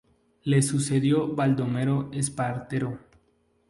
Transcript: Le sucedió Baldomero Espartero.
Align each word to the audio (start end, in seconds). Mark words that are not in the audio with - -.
Le 0.45 0.63
sucedió 0.63 1.27
Baldomero 1.35 2.09
Espartero. 2.11 2.97